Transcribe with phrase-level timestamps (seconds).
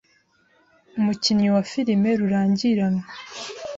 [0.97, 3.03] Umukinyi wa filme rurangiranwa